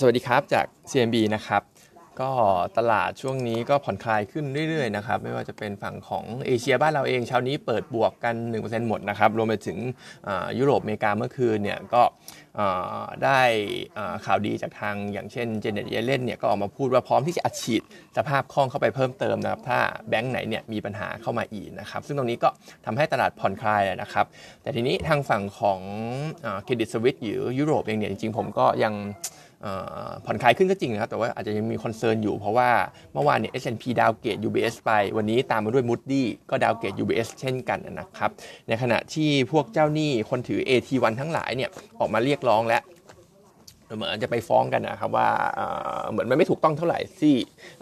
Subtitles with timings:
[0.00, 1.62] สวัสดีครับจาก CMB นะครับ
[2.20, 2.30] ก็
[2.78, 9.78] ตลาดช่วงนี้ก็ผ่อนคลายขึ้นเรื่อยๆนะครับไม่ว่าจะเป็นฝั่งของเอเชียบ้านเราเองเช้านี้เปิดบวกกัน 1%หมดนะครับรวมไปถึง
[10.58, 12.02] ยุโรปอเมริกาเมื่อคืนเนี่ยก็
[13.24, 13.40] ได้
[14.24, 17.82] ข่าวดีจากทางอย่างเช่นเจเน็ตเยเลนเนี่ยก็ออกมาพูดว่าพร้อมที่จะอัดฉีด
[18.16, 19.78] สภาพคล่องเข้าไปเพิ่มเติมนะครับถ้า
[20.08, 22.48] แบงก์ไหนเนี่ยมีปัญหาเข้ามาอีกนะครับซึ่งตรงนี้ก็
[22.86, 24.26] ทำให้ตลาดผ่อนคลายนะครับ
[24.62, 25.80] แต่ทีนี้ทางฝั่งของ
[26.64, 28.94] เครดิตสวิตหรือยุโรปเองเนี่ยจริงๆผมก็ยัง
[30.24, 32.70] ผ่อนคลายขึ้นก็จริงนะครับ แต่ว่าอาจจะยังมี concern อยู่เพราะว่า
[33.12, 38.30] เมื่อวานเนี่ย S&P downgrade UBS ไป วันนี้ตามมาด้วย Moody's ก็ downgrade UBS เช่นกันนะครับ
[38.68, 42.82] ในขณะที่พวกเจ้าหนี้คนถือ AT1 ทั้งหลายเนี่ยออกมาเรียกร้องแล้ว
[43.94, 45.28] เหมือนจะไปฟ้องกันนะครับว่า
[46.10, 47.34] เหมือนมันไม่ถูกต้องเท่าไหร่ที่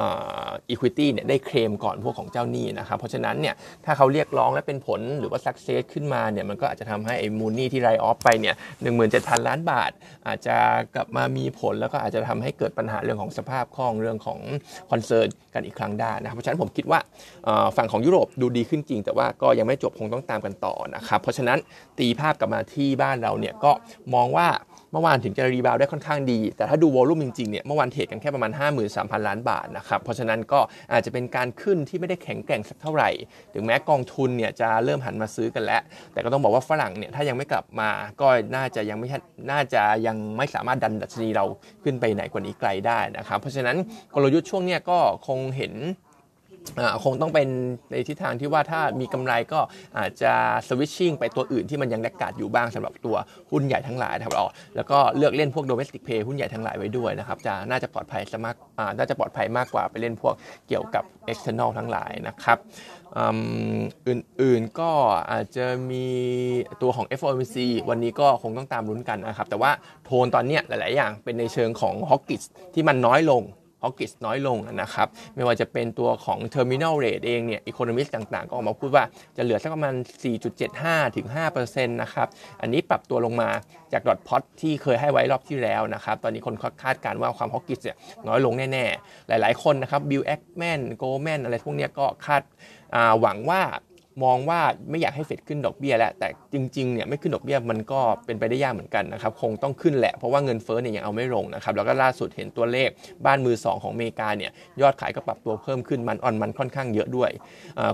[0.00, 3.54] equity เนี่ยได้เคลมก่อนพวกของเจ้าหนี้นะครับเพราะฉะนั้นเนี่ย
[3.84, 9.90] ถ้าเขาเรียกร้องและเป็นผลหรือว่า success ขึ้นมาเนี่ยมันก็อาจจะทำให้ไอ้มูลหนี้ที่ write off ไปเนี่ยหนึ่งหมื่นเจ็ดพันล้านบาท
[10.28, 10.56] อาจจะ
[10.94, 14.40] กลับมามีผลแล้วก็อาจจะทำให้เกิดปัญหาเรื่องของสภาพคล่องเรื่องของ
[14.90, 17.00] concern กันอีกครั้งได้นะครับเพราะฉะนั้นผมคิดว่า
[17.76, 21.58] ฝั่งของยุโรปดูดีขึ้นจริง แต่ว่าก็ยังไม่จบคงต้องตามกันต่อนะครับเพราะฉะนั้น
[21.98, 23.72] ตีภาพกลับมาที่บ้านเราเนี่ยก็
[24.14, 24.48] มองว่า
[24.92, 28.52] เมื่อวานถึงจะ rebound ได้ค่อนข้างดี แต่ถ้าดู volume จริงๆเนี่ยเมื่อวาน trade กันแค่ประมาณ
[28.90, 30.60] 53,000 ล้านบาทนะครับเพราะฉะนั้นก็
[30.92, 33.10] อาจจะเป็นการขึ้นที่ไม่ได้แข็งแกร่งสักเท่าไหร่
[33.54, 39.08] ถึงแม้กองทุนเนี่ยจะเริ่มหันมาซื้อกันแล้ว แต่ก็ต้องบอกว่าฝรั่งเนี่ยถ้ายังไม่กลับมาก็น่าจะยังไม่
[39.50, 41.44] น่าจะยังไม่สามารถดันดัชนีเรา
[41.84, 43.76] ขึ้นไปไหนกว่านี้ไกลได้นะครับเพราะฉะนั้น
[44.14, 45.74] กลยุทธ์ช่วงเนี้ก็คงเห็น
[47.04, 47.48] คงต้องเป็น
[47.90, 49.60] ในทิศทางที่ว่าถ้ามีกำไรก็
[49.98, 50.32] อาจจะ
[50.68, 53.16] สวิตชิ่งไปตัวอื่นที่มันยังแลกกาดอยู่บ้างสำหรับตัว
[53.50, 54.34] หุ้นใหญ่ทั้งหลายนะครับ
[54.76, 58.56] แล้วก็เลือกเล่นพวกโดเมสติกเพย์หุ้นใหญ่ทั้งหลายไว้ด้วยนะครับจะน่าจะปลอดภัยมาก
[58.98, 60.34] น่าจะปลอดภัยมากกว่าไปเล่นพวก
[60.68, 62.58] เกี่ยวกับ external ทั้งหลายนะครับ
[64.08, 64.90] อื่นๆก็
[65.32, 66.06] อาจจะมี
[66.82, 67.56] ตัวของ FOMC
[67.90, 69.70] วันนี้ก็คงต้องตามลุ้นกันนะครับ แต่ว่า
[70.04, 72.42] โทนตอนนี้หลาย ๆ อย่างเป็นในเชิงของฮอกกิส
[72.74, 73.42] ที่มันน้อยลง
[73.82, 79.04] ฮอกกิสน้อยลงนะครับ ไม่ว่าจะเป็นตัวของ Terminal Rate เองเนี่ยอีโคโนมิสต่างๆ ก็ออกมาพูดว่า
[79.36, 79.94] จะเหลือสักประมาณ
[80.56, 81.26] 4.75 ถึง
[81.58, 82.28] 5%นะครับ
[82.60, 83.50] อันนี้ปรับตัวลงมา
[83.92, 87.96] จาก dot plot ที่เคยให้ไว้รอบที่แล้วนะครับ ตอนนี้คนคาดการณ์ว่าความ hawkish เนี่ย
[88.28, 92.42] น้อยลงแน่ๆ หลายๆคนนะครับบิลแอคแมนโกลแมนอะไรพวกนี้ก็คาด
[93.20, 93.62] หวังว่า
[94.24, 94.60] มองว่า
[94.90, 102.88] ไม่อยากให้เฟดขึ้นดอกเบี้ยแล้วแต่จริงๆเนี่ยไม่ขึ้นดอกเบี้ยมันก็เป็นไปได้ยากเหมือนกันนะครับคงต้องขึ้นแหละเพราะว่าเงินเฟ้อเนี่ยยังเอาไม่ลงนะครับแล้วก็ล่าสุดเห็นตัวเลข
[103.26, 104.50] บ้านมือ 2 ของอเมริกาเนี่ย
[104.80, 107.30] ยอดขายก็ปรับตัวเพิ่มขึ้น month on month ค่อนข้างเยอะด้วย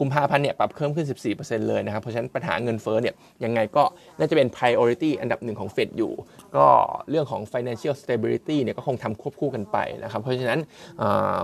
[0.00, 1.06] กุมภาพันธ์เนี่ยปรับเพิ่มขึ้น
[1.36, 3.82] 14%เลยนะครับเพราะฉะนั้นปัญหาเงินเฟ้อเนี่ยยังไงก็
[4.18, 6.12] น่าจะเป็น priority อันดับหนึ่งของเฟดอยู่
[6.56, 6.66] ก็
[7.10, 10.60] เรื่องของ financial stability เนี่ยก็คงทำควบคู่กันไปนะครับเพราะฉะนั้น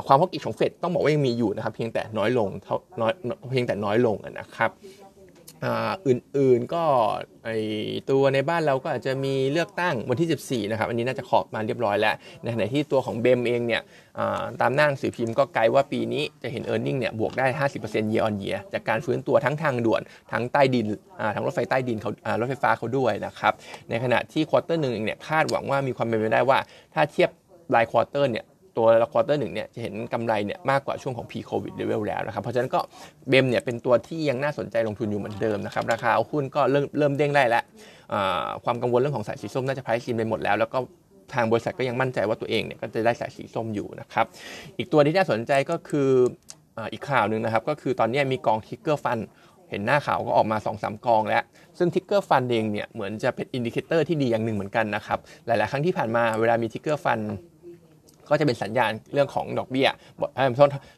[0.06, 3.12] ความฮอกกิของเฟดต้องบอกว่ายังมีอยู่นะครับเพียงแต่น้อยลงเท่าน้อย
[3.50, 4.56] เพียงแต่น้อยลงนะครับ
[6.09, 6.84] อื่นๆก็
[7.44, 7.50] ไอ
[8.11, 13.83] ตัวในบ้านเราก็อาจจะมีเลือกตั้งวันที่ 14 นะครับ อันนี้น่าจะขอบมาเรียบร้อยแล้วในขณะที่ตัวของเบมเองเนี่ย
[14.61, 17.47] ตามหน้าหนังสือพิมพ์ก็ไกลว่าปีนี้จะเห็น e a r n i n g เนี่ยบวกได้
[17.81, 20.03] 50% year on year จากการฟื้นตัวทั้งทางด่วน
[20.33, 20.87] ทั้งใต้ดิน
[21.34, 23.53] ทั้งรถไฟใต้ดินเขารถไฟฟ้าเขาด้วยนะครับ
[23.91, 26.59] ในขณะที่ quarter หนึ่งเนี่ยคาดหวังว่ามีความเป็นไปได้ว่า
[26.95, 27.31] ถ้าเทียบ
[27.75, 28.45] ราย quarter เนี่ย
[28.77, 32.81] ตัว quarter หนึ่งเนี่ยจะเห็นกำไรเนี่ยมากกว่าช่วงของ pre-covid level แล้วนะครับ เพราะฉะนั้นก็
[33.29, 37.63] BEM เนี่ยเป็นตัวที่ยังน่าสนใจลงทุนอยู่เหมือนเดิมนะครับ ราคาหุ้นก็เริ่มเริ่มเด้งได้แล้ว
[38.65, 40.79] ความกังวลเรื่องของสายสีส้มน่าจะ price in ไปหมดแล้วแล้วก็
[41.35, 44.27] ทางบริษัทก็ยังมั่นใจว่าตัวเองเนี่ยก็จะได้สายสีส้มอยู่นะครับ
[44.79, 46.11] อีกตัวที่น่าสนใจก็คือ
[46.93, 49.19] อีกข่าวหนึ่งนะครับ ก็คือตอนนี้มีกอง trigger fund
[49.71, 51.43] เห็นหน้าข่าวก็ออกมา2อสกองแล้ว
[51.79, 57.19] ซึ่ง trigger fund เองเนี่ยเหมือนจะเป็น indicator ที่ดีอย่างหนึ่งเหมือนกันนะครับ หลาย ๆ ครั้งที่ผ่านมาเวลามี trigger fund
[58.31, 59.89] ก็จะเป็นสัญญาณเรื่องของดอกเบี้ย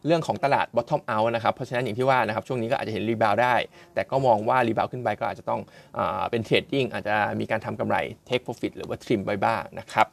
[0.06, 3.54] เรื่องของตลาด bottom out นะครับเพราะฉะนั้นอย่างที่ว่านะครับช่วงนี้ก็อาจจะเห็น rebound ได้
[3.94, 5.60] แต่ก็มองว่า rebound ขึ้นไปก็อาจจะต้อง
[5.98, 6.00] อ
[6.30, 7.96] เป็น trading อาจจะมีการทำกำไร
[8.28, 10.06] take profit หรือว่า trim ไว้บ้างนะครับ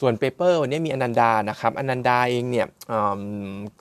[0.00, 2.66] ส่วน paper วันนี้มีอนันดานะครับอนันดาเองเนี่ย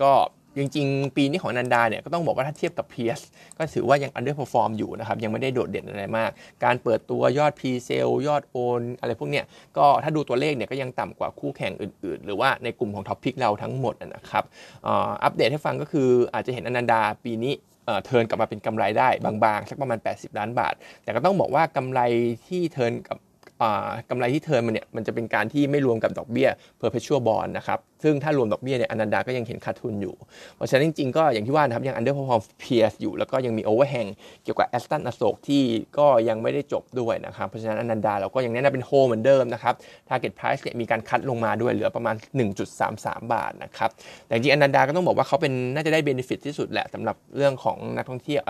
[0.02, 0.14] ก็
[0.57, 3.22] จริง ๆ ปีนี้ของนันดาเนี่ยก็ต้องบอกว่าถ้าเทียบกับ PS
[3.57, 6.29] ก็ถือว่ายัง underperform อยู่นะครับ ยังไม่ได้โดดเด่นอะไรมาก
[6.63, 9.45] การเปิดตัวยอด p s a l ยอดโอนอะไรพวกเนี้ย
[9.78, 14.44] ก็ถ้าดูตัวเลขเนี่ยก็ยังต่ำกว่าคู่แข่งอื่น ๆ หรือว่าในกลุ่มของ top pick เราทั้งหมดนะครับ
[14.88, 17.54] อัปเดตให้ฟังก็คืออาจจะเห็นอนันดาปีนี้
[18.06, 20.74] เทินกลับมาเป็นกำไรได้บางๆ สักประมาณ 80 ล้านบาท
[21.04, 22.00] แต่ก็ต้องบอกว่ากำไร
[22.48, 23.18] ที่เทินกับ
[24.09, 26.50] กำไรที่เทินมันเนี่ยมันจะเป็นการที่ไม่รวมกับดอกเบี้ย
[26.81, 30.15] perpetual bond นะครับซึ่งถ้ารวมดอกเบี้ยเนี่ยอนันดาก็ยังเห็นขาดทุนอยู่
[30.56, 34.09] เพราะฉะนั้นจริงๆก็อย่างที่ว่านะครับยัง underperform peers อยู่ แล้วก็ยังมี overhang
[34.44, 35.63] เกี่ยวกับแอสตันอโศกที่
[35.98, 39.74] ก็ยังไม่ได้จบด้วยนะครับเพราะฉะนั้นอนันดาเราก็ยังแนะนำเป็นโฮเหมือนเดิมนะครับ
[40.09, 42.15] target price เนี่ยมีการคัดลงมาด้วยเหลือประมาณ
[42.74, 43.89] 1.33 บาทนะครับ
[44.25, 48.42] แต่จริงอนันดาก็ต้องบอกว่าเขาเป็นน่าจะได้ benefit ที่สุดแหละสำหรับเรื่องของนักท่องเที่ยว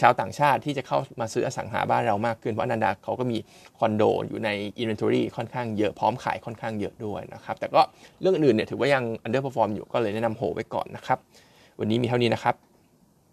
[0.00, 3.38] ชาวต่างชาติที่จะเข้ามาซื้ออสังหาบ้านเรามากขึ้นเพราะอนันดาเขาก็มี
[3.78, 4.50] คอนโดอยู่ใน
[4.82, 7.80] Inventory ค่อนข้างเยอะพร้อมขายค่อนข้างเยอะด้วยนะครับ แต่ก็
[8.20, 11.18] เรื่องอื่นเนี่ยถือว่ายัง underperform อยู่ก็เลยแนะนำโหไว้ก่อนนะครับ
[11.80, 12.54] วันนี้มีเท่านี้นะครับ